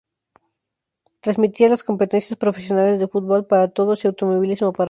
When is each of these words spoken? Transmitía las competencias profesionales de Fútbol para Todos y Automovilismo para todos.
Transmitía 1.19 1.69
las 1.69 1.83
competencias 1.83 2.35
profesionales 2.35 2.99
de 2.99 3.07
Fútbol 3.07 3.45
para 3.45 3.67
Todos 3.69 4.03
y 4.03 4.07
Automovilismo 4.07 4.71
para 4.73 4.73
todos. 4.73 4.79